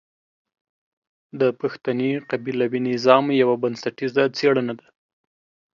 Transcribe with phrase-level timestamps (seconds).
[1.39, 4.87] د پښتني قبيلوي نظام يوه بنسټيزه څېړنه ده.